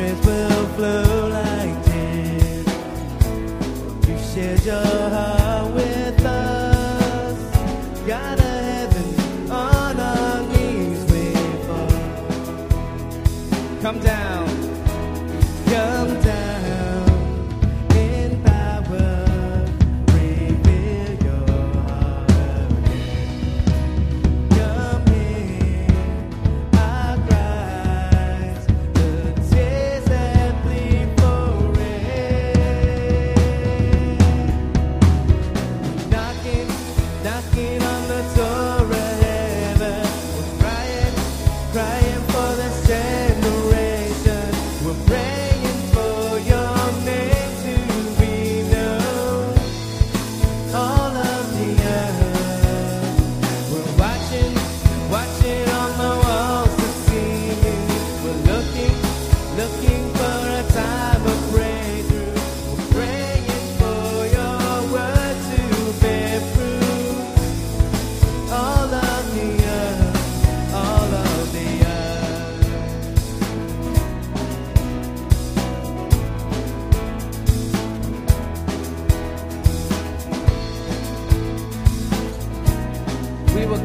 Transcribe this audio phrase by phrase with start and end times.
[0.00, 2.66] memories will flow like tears.
[4.08, 5.09] You shared your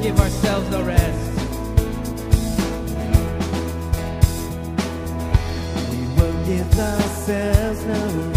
[0.06, 1.32] give ourselves a rest.
[5.90, 8.35] We will give ourselves no rest.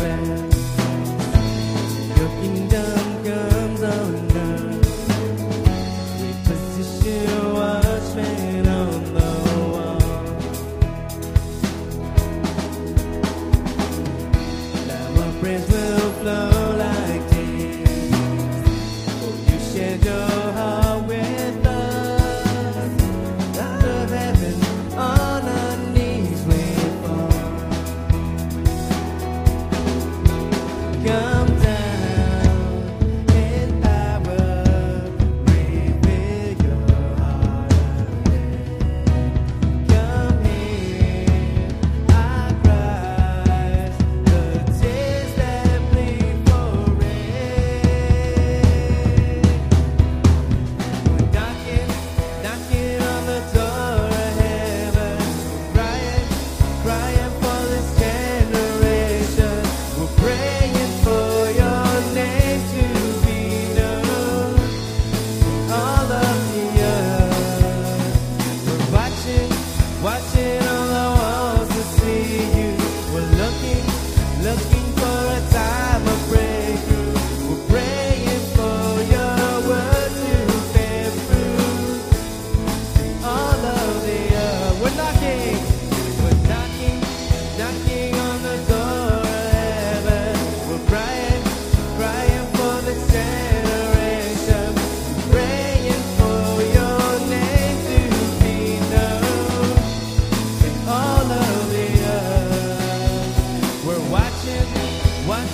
[105.28, 105.46] One,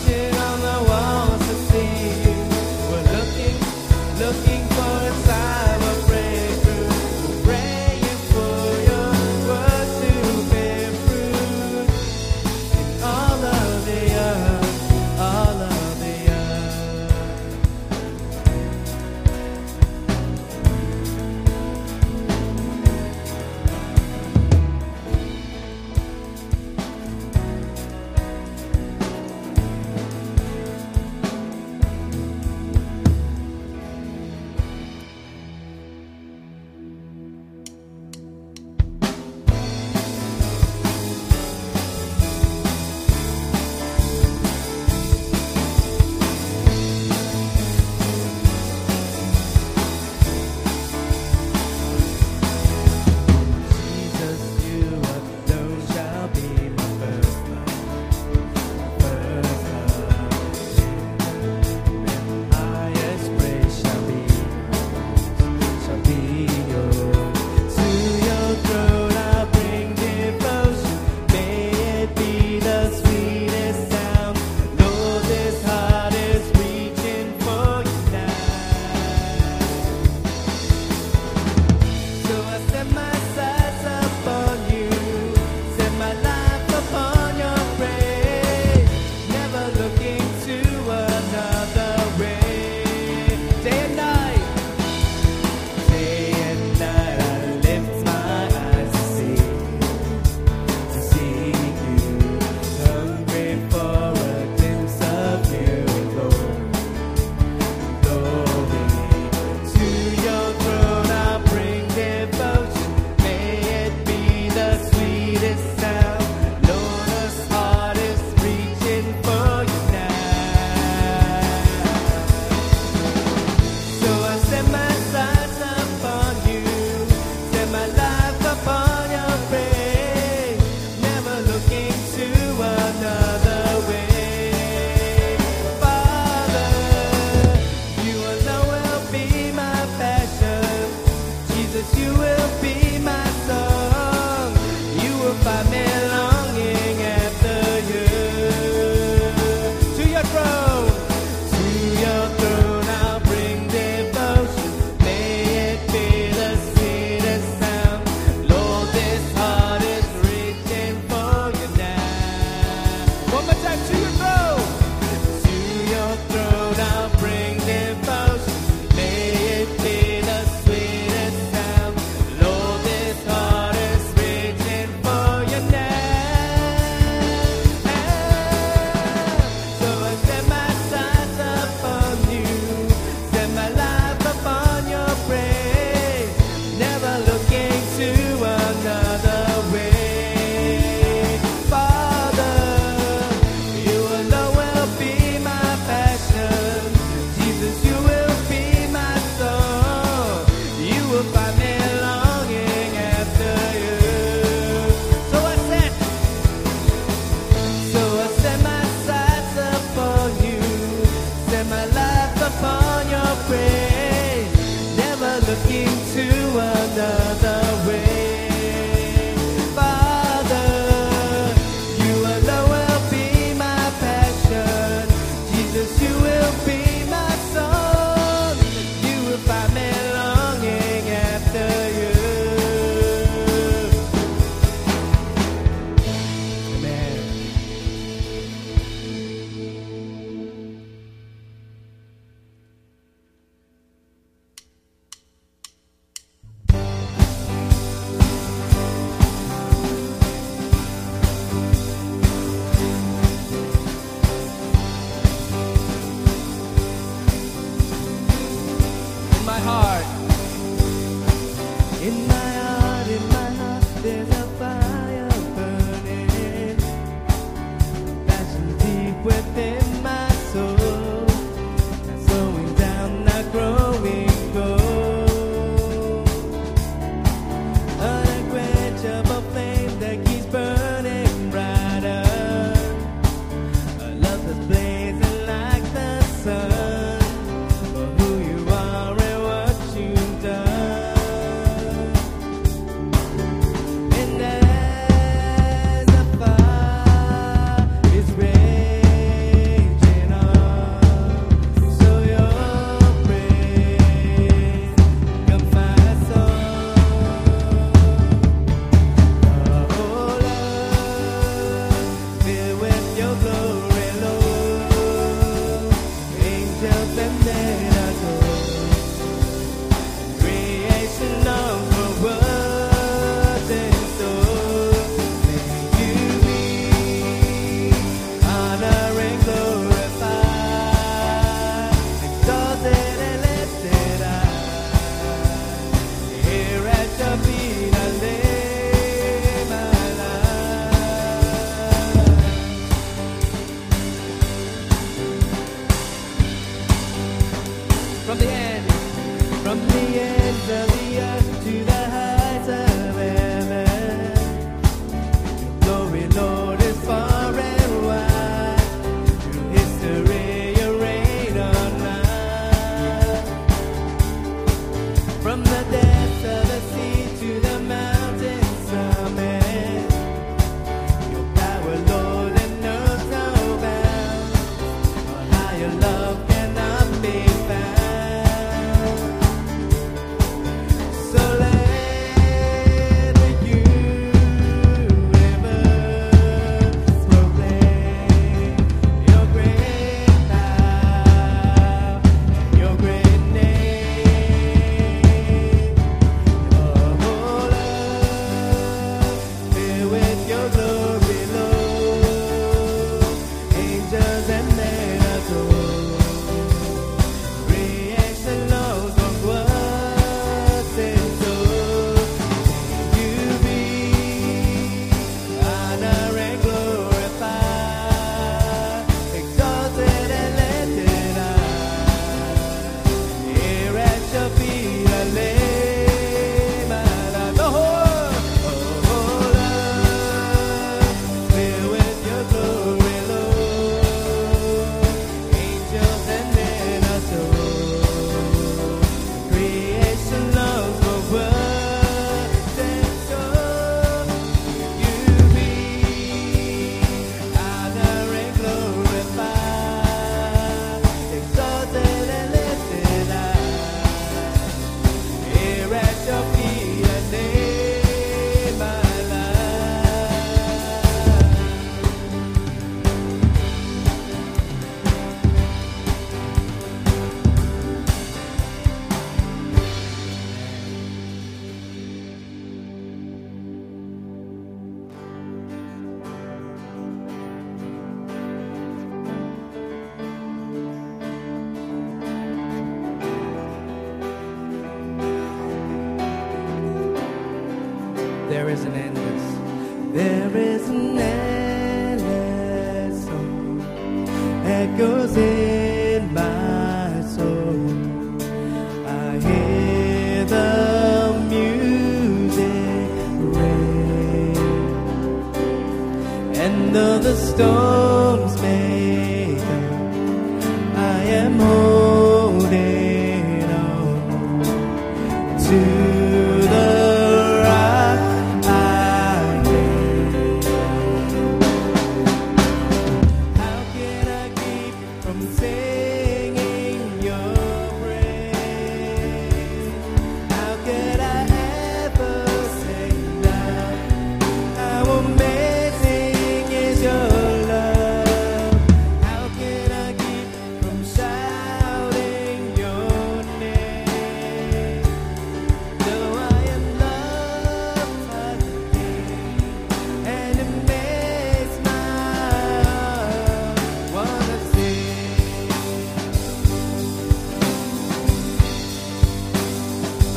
[488.75, 491.43] is an endless, there is an endless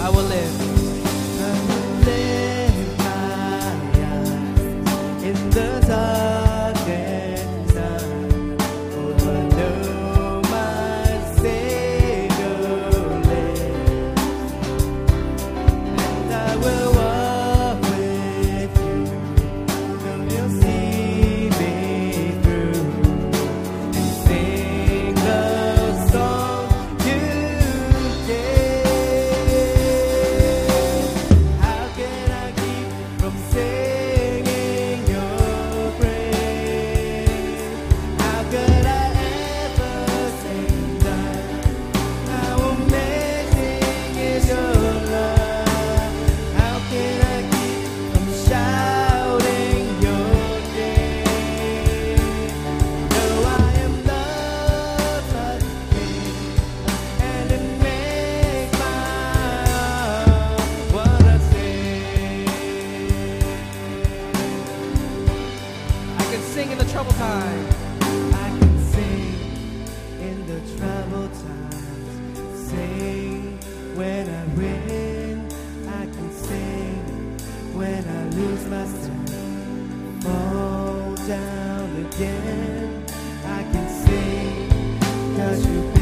[0.08, 0.67] I will live.
[78.70, 79.10] must
[80.22, 83.06] fall down again.
[83.46, 85.97] I can sing, cause you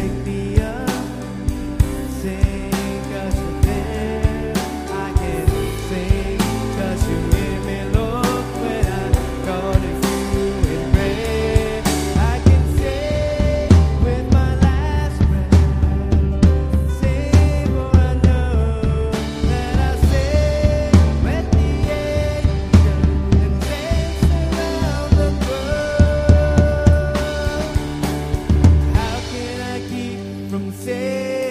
[31.15, 31.44] day.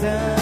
[0.00, 0.37] done.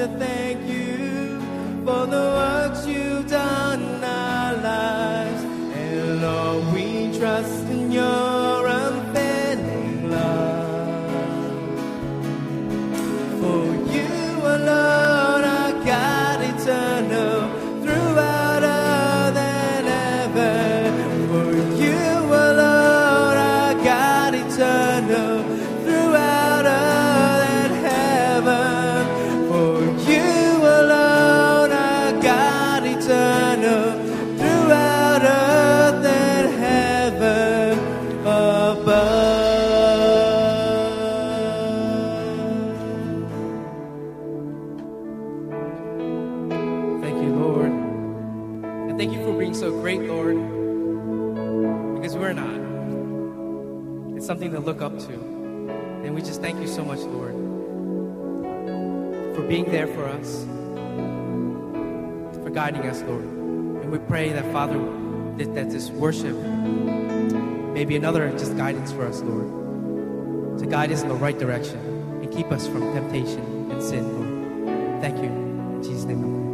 [0.00, 1.38] to thank you
[1.84, 2.19] for the
[54.40, 55.12] something to look up to.
[55.12, 57.34] And we just thank you so much, Lord,
[59.36, 60.44] for being there for us,
[62.42, 63.24] for guiding us, Lord.
[63.24, 64.78] And we pray that, Father,
[65.36, 66.34] that, that this worship
[67.74, 71.78] may be another just guidance for us, Lord, to guide us in the right direction
[72.22, 75.02] and keep us from temptation and sin, Lord.
[75.02, 75.24] Thank you.
[75.24, 76.49] In Jesus' name.